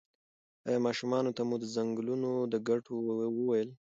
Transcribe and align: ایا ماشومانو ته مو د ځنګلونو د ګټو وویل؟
ایا 0.67 0.79
ماشومانو 0.87 1.35
ته 1.37 1.41
مو 1.47 1.55
د 1.61 1.65
ځنګلونو 1.75 2.29
د 2.53 2.55
ګټو 2.69 2.95
وویل؟ 3.37 3.69